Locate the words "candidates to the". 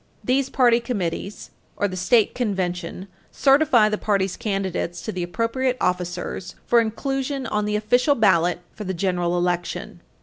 4.35-5.21